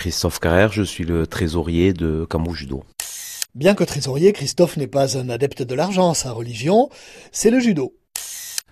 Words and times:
Christophe 0.00 0.40
Carrère, 0.40 0.72
je 0.72 0.82
suis 0.82 1.04
le 1.04 1.26
trésorier 1.26 1.92
de 1.92 2.24
Cambo 2.26 2.54
Judo. 2.54 2.84
Bien 3.54 3.74
que 3.74 3.84
trésorier, 3.84 4.32
Christophe 4.32 4.78
n'est 4.78 4.86
pas 4.86 5.18
un 5.18 5.28
adepte 5.28 5.62
de 5.62 5.74
l'argent. 5.74 6.14
Sa 6.14 6.32
religion, 6.32 6.88
c'est 7.32 7.50
le 7.50 7.60
judo. 7.60 7.92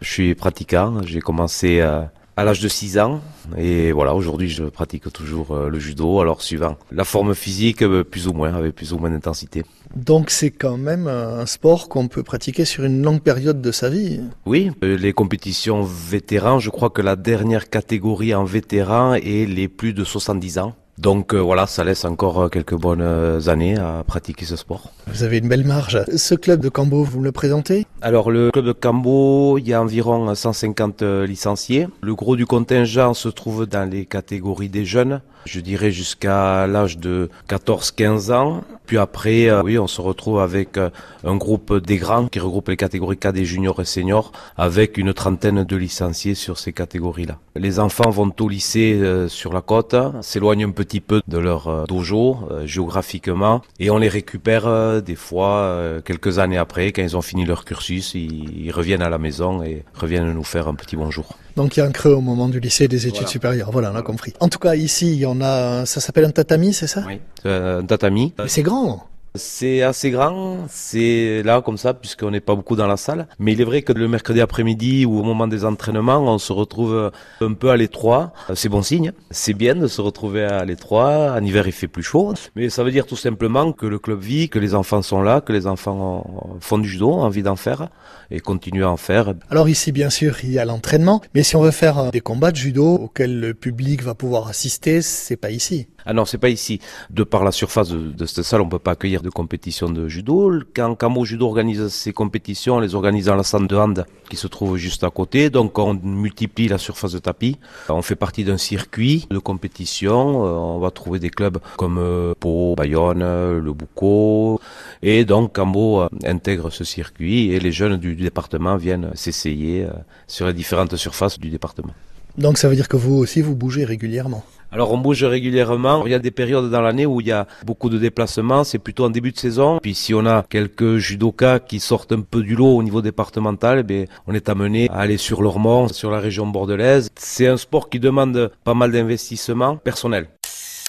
Je 0.00 0.10
suis 0.10 0.34
pratiquant, 0.34 1.02
j'ai 1.04 1.20
commencé 1.20 1.80
euh, 1.80 2.00
à 2.38 2.44
l'âge 2.44 2.60
de 2.60 2.68
6 2.68 2.98
ans 2.98 3.20
et 3.58 3.92
voilà, 3.92 4.14
aujourd'hui 4.14 4.48
je 4.48 4.64
pratique 4.64 5.12
toujours 5.12 5.50
euh, 5.50 5.68
le 5.68 5.78
judo, 5.78 6.20
alors 6.20 6.40
suivant 6.40 6.78
la 6.92 7.04
forme 7.04 7.34
physique, 7.34 7.82
euh, 7.82 8.04
plus 8.04 8.26
ou 8.26 8.32
moins, 8.32 8.54
avec 8.54 8.74
plus 8.74 8.94
ou 8.94 8.98
moins 8.98 9.10
d'intensité. 9.10 9.64
Donc 9.94 10.30
c'est 10.30 10.50
quand 10.50 10.78
même 10.78 11.08
un 11.08 11.44
sport 11.44 11.90
qu'on 11.90 12.08
peut 12.08 12.22
pratiquer 12.22 12.64
sur 12.64 12.84
une 12.84 13.02
longue 13.02 13.20
période 13.20 13.60
de 13.60 13.70
sa 13.70 13.90
vie. 13.90 14.22
Oui, 14.46 14.70
les 14.80 15.12
compétitions 15.12 15.82
vétérans, 15.82 16.58
je 16.58 16.70
crois 16.70 16.88
que 16.88 17.02
la 17.02 17.16
dernière 17.16 17.68
catégorie 17.68 18.34
en 18.34 18.44
vétéran 18.44 19.12
est 19.12 19.46
les 19.46 19.68
plus 19.68 19.92
de 19.92 20.04
70 20.04 20.58
ans. 20.60 20.74
Donc 20.98 21.32
euh, 21.32 21.38
voilà, 21.38 21.68
ça 21.68 21.84
laisse 21.84 22.04
encore 22.04 22.42
euh, 22.42 22.48
quelques 22.48 22.74
bonnes 22.74 23.02
euh, 23.02 23.48
années 23.48 23.76
à 23.78 24.02
pratiquer 24.04 24.44
ce 24.44 24.56
sport. 24.56 24.90
Vous 25.06 25.22
avez 25.22 25.38
une 25.38 25.48
belle 25.48 25.64
marge. 25.64 26.04
Ce 26.16 26.34
club 26.34 26.60
de 26.60 26.68
Cambo, 26.68 27.04
vous 27.04 27.20
me 27.20 27.24
le 27.24 27.32
présentez? 27.32 27.86
Alors 28.02 28.32
le 28.32 28.50
club 28.50 28.64
de 28.64 28.72
Cambo, 28.72 29.58
il 29.58 29.68
y 29.68 29.74
a 29.74 29.80
environ 29.80 30.34
150 30.34 31.02
licenciés. 31.02 31.86
Le 32.00 32.16
gros 32.16 32.34
du 32.34 32.46
contingent 32.46 33.14
se 33.14 33.28
trouve 33.28 33.66
dans 33.66 33.88
les 33.88 34.06
catégories 34.06 34.68
des 34.68 34.84
jeunes, 34.84 35.20
je 35.44 35.60
dirais 35.60 35.92
jusqu'à 35.92 36.66
l'âge 36.66 36.98
de 36.98 37.30
14-15 37.48 38.32
ans. 38.32 38.64
Puis 38.88 38.98
après, 38.98 39.52
oui, 39.60 39.78
on 39.78 39.86
se 39.86 40.00
retrouve 40.00 40.40
avec 40.40 40.76
un 41.24 41.36
groupe 41.36 41.76
des 41.76 41.98
grands 41.98 42.26
qui 42.26 42.40
regroupe 42.40 42.68
les 42.68 42.76
catégories 42.76 43.18
cadets, 43.18 43.44
juniors 43.44 43.80
et 43.80 43.84
seniors, 43.84 44.32
avec 44.56 44.98
une 44.98 45.12
trentaine 45.12 45.62
de 45.62 45.76
licenciés 45.76 46.34
sur 46.34 46.58
ces 46.58 46.72
catégories-là. 46.72 47.38
Les 47.54 47.78
enfants 47.78 48.10
vont 48.10 48.32
au 48.40 48.48
lycée 48.48 49.00
sur 49.28 49.52
la 49.52 49.60
côte, 49.60 49.94
s'éloignent 50.22 50.66
un 50.66 50.72
petit 50.72 51.00
peu 51.00 51.22
de 51.28 51.38
leur 51.38 51.68
euh, 51.68 51.84
dojo 51.86 52.38
euh, 52.50 52.66
géographiquement 52.66 53.62
et 53.78 53.90
on 53.90 53.98
les 53.98 54.08
récupère 54.08 54.66
euh, 54.66 55.00
des 55.00 55.14
fois 55.14 55.78
quelques 56.04 56.38
années 56.38 56.56
après 56.56 56.92
quand 56.92 57.02
ils 57.02 57.16
ont 57.16 57.22
fini 57.22 57.44
leur 57.44 57.64
cursus, 57.64 58.14
ils, 58.14 58.70
reviennent 58.72 59.02
à 59.02 59.08
la 59.08 59.18
maison 59.18 59.62
et 59.62 59.84
reviennent 59.94 60.32
nous 60.32 60.44
faire 60.44 60.68
un 60.68 60.74
petit 60.74 60.96
bonjour. 60.96 61.36
Donc 61.58 61.76
il 61.76 61.80
y 61.80 61.82
a 61.82 61.86
un 61.86 61.90
creux 61.90 62.12
au 62.12 62.20
moment 62.20 62.48
du 62.48 62.60
lycée 62.60 62.86
des 62.86 63.08
études 63.08 63.26
supérieures. 63.26 63.72
Voilà, 63.72 63.90
on 63.92 63.96
a 63.96 64.02
compris. 64.02 64.32
En 64.38 64.48
tout 64.48 64.60
cas, 64.60 64.76
ici, 64.76 65.24
on 65.26 65.40
a, 65.40 65.86
ça 65.86 66.00
s'appelle 66.00 66.24
un 66.24 66.30
tatami, 66.30 66.72
c'est 66.72 66.86
ça? 66.86 67.02
Oui, 67.04 67.18
un 67.44 67.84
tatami. 67.84 68.32
C'est 68.46 68.62
grand. 68.62 69.08
C'est 69.34 69.82
assez 69.82 70.10
grand, 70.10 70.66
c'est 70.68 71.42
là 71.44 71.62
comme 71.62 71.76
ça 71.76 71.94
puisqu'on 71.94 72.30
n'est 72.30 72.40
pas 72.40 72.54
beaucoup 72.54 72.76
dans 72.76 72.86
la 72.86 72.96
salle. 72.96 73.28
Mais 73.38 73.52
il 73.52 73.60
est 73.60 73.64
vrai 73.64 73.82
que 73.82 73.92
le 73.92 74.08
mercredi 74.08 74.40
après-midi 74.40 75.04
ou 75.04 75.18
au 75.18 75.22
moment 75.22 75.46
des 75.46 75.64
entraînements, 75.64 76.20
on 76.20 76.38
se 76.38 76.52
retrouve 76.52 77.12
un 77.40 77.52
peu 77.52 77.70
à 77.70 77.76
l'étroit. 77.76 78.32
C'est 78.54 78.68
bon 78.68 78.82
signe. 78.82 79.12
C'est 79.30 79.54
bien 79.54 79.74
de 79.74 79.86
se 79.86 80.00
retrouver 80.00 80.44
à 80.44 80.64
l'étroit. 80.64 81.34
En 81.38 81.44
hiver, 81.44 81.66
il 81.66 81.72
fait 81.72 81.88
plus 81.88 82.02
chaud. 82.02 82.34
Mais 82.56 82.68
ça 82.68 82.82
veut 82.82 82.90
dire 82.90 83.06
tout 83.06 83.16
simplement 83.16 83.72
que 83.72 83.86
le 83.86 83.98
club 83.98 84.20
vit, 84.20 84.48
que 84.48 84.58
les 84.58 84.74
enfants 84.74 85.02
sont 85.02 85.22
là, 85.22 85.40
que 85.40 85.52
les 85.52 85.66
enfants 85.66 86.58
font 86.60 86.78
du 86.78 86.88
judo, 86.88 87.10
ont 87.10 87.22
envie 87.22 87.42
d'en 87.42 87.56
faire 87.56 87.88
et 88.30 88.40
continuent 88.40 88.84
à 88.84 88.90
en 88.90 88.96
faire. 88.96 89.34
Alors 89.50 89.68
ici, 89.68 89.92
bien 89.92 90.10
sûr, 90.10 90.36
il 90.44 90.52
y 90.52 90.58
a 90.58 90.64
l'entraînement. 90.64 91.22
Mais 91.34 91.42
si 91.42 91.56
on 91.56 91.62
veut 91.62 91.70
faire 91.70 92.10
des 92.10 92.20
combats 92.20 92.50
de 92.50 92.56
judo 92.56 92.94
auxquels 92.94 93.40
le 93.40 93.54
public 93.54 94.02
va 94.02 94.14
pouvoir 94.14 94.48
assister, 94.48 95.02
c'est 95.02 95.36
pas 95.36 95.50
ici. 95.50 95.88
Ah 96.04 96.14
non, 96.14 96.24
c'est 96.24 96.38
pas 96.38 96.48
ici. 96.48 96.80
De 97.10 97.22
par 97.22 97.44
la 97.44 97.52
surface 97.52 97.90
de, 97.90 98.26
cette 98.26 98.42
salle, 98.42 98.60
on 98.60 98.68
peut 98.68 98.78
pas 98.78 98.92
accueillir 98.92 99.17
de 99.22 99.30
compétitions 99.30 99.90
de 99.90 100.08
judo. 100.08 100.52
Quand 100.74 100.94
Camo 100.94 101.24
Judo 101.24 101.46
organise 101.46 101.88
ses 101.88 102.12
compétitions, 102.12 102.76
on 102.76 102.80
les 102.80 102.94
organise 102.94 103.26
dans 103.26 103.36
la 103.36 103.42
salle 103.42 103.66
de 103.66 103.76
hand 103.76 104.06
qui 104.28 104.36
se 104.36 104.46
trouve 104.46 104.76
juste 104.76 105.04
à 105.04 105.10
côté. 105.10 105.50
Donc 105.50 105.78
on 105.78 105.94
multiplie 105.94 106.68
la 106.68 106.78
surface 106.78 107.12
de 107.12 107.18
tapis. 107.18 107.56
On 107.88 108.02
fait 108.02 108.16
partie 108.16 108.44
d'un 108.44 108.58
circuit 108.58 109.26
de 109.30 109.38
compétition. 109.38 110.46
Euh, 110.46 110.50
on 110.50 110.78
va 110.78 110.90
trouver 110.90 111.18
des 111.18 111.30
clubs 111.30 111.58
comme 111.76 111.98
euh, 111.98 112.34
Pau, 112.38 112.74
Bayonne, 112.76 113.20
Le 113.58 113.72
Boucau. 113.72 114.60
Et 115.02 115.24
donc 115.24 115.54
Cambo 115.54 116.02
euh, 116.02 116.08
intègre 116.24 116.70
ce 116.70 116.84
circuit 116.84 117.52
et 117.52 117.60
les 117.60 117.72
jeunes 117.72 117.96
du 117.96 118.14
département 118.14 118.76
viennent 118.76 119.10
s'essayer 119.14 119.86
sur 120.26 120.46
les 120.46 120.52
différentes 120.52 120.96
surfaces 120.96 121.38
du 121.38 121.50
département. 121.50 121.92
Donc 122.36 122.58
ça 122.58 122.68
veut 122.68 122.76
dire 122.76 122.88
que 122.88 122.96
vous 122.96 123.14
aussi, 123.14 123.42
vous 123.42 123.56
bougez 123.56 123.84
régulièrement? 123.84 124.44
Alors 124.70 124.92
on 124.92 124.98
bouge 124.98 125.24
régulièrement. 125.24 126.04
Il 126.04 126.12
y 126.12 126.14
a 126.14 126.18
des 126.18 126.30
périodes 126.30 126.70
dans 126.70 126.80
l'année 126.80 127.06
où 127.06 127.20
il 127.20 127.26
y 127.26 127.32
a 127.32 127.46
beaucoup 127.64 127.88
de 127.88 127.98
déplacements. 127.98 128.64
C'est 128.64 128.78
plutôt 128.78 129.04
en 129.04 129.10
début 129.10 129.32
de 129.32 129.38
saison. 129.38 129.78
Puis 129.80 129.94
si 129.94 130.14
on 130.14 130.26
a 130.26 130.44
quelques 130.48 130.96
judokas 130.96 131.60
qui 131.60 131.80
sortent 131.80 132.12
un 132.12 132.20
peu 132.20 132.42
du 132.42 132.54
lot 132.54 132.76
au 132.76 132.82
niveau 132.82 133.00
départemental, 133.00 133.84
eh 133.88 134.04
on 134.26 134.34
est 134.34 134.48
amené 134.48 134.88
à 134.90 134.98
aller 134.98 135.16
sur 135.16 135.42
l'Ormont, 135.42 135.88
sur 135.88 136.10
la 136.10 136.20
région 136.20 136.46
bordelaise. 136.46 137.08
C'est 137.16 137.46
un 137.46 137.56
sport 137.56 137.88
qui 137.88 137.98
demande 137.98 138.50
pas 138.64 138.74
mal 138.74 138.92
d'investissement 138.92 139.76
personnel. 139.76 140.28